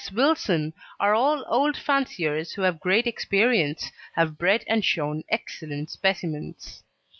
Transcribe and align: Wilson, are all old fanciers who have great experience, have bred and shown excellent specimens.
Wilson, 0.11 0.73
are 0.99 1.13
all 1.13 1.45
old 1.47 1.77
fanciers 1.77 2.53
who 2.53 2.63
have 2.63 2.79
great 2.79 3.05
experience, 3.05 3.91
have 4.15 4.35
bred 4.35 4.63
and 4.65 4.83
shown 4.83 5.21
excellent 5.29 5.91
specimens. 5.91 6.81